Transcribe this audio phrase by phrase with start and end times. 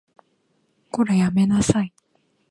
[0.89, 1.93] こら、やめなさい